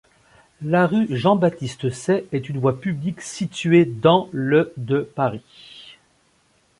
[0.63, 5.43] La rue Jean-Baptiste-Say est une voie publique située dans le de Paris.